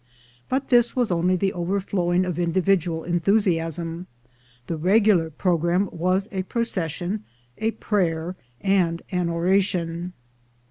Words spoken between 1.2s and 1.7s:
the